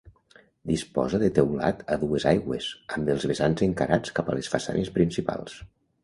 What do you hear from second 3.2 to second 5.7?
vessants encarats cap a les façanes principals.